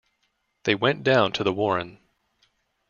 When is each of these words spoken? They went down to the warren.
They 0.63 0.73
went 0.73 1.03
down 1.03 1.31
to 1.33 1.43
the 1.43 1.53
warren. 1.53 1.99